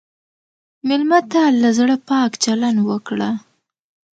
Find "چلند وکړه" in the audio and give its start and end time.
2.43-3.29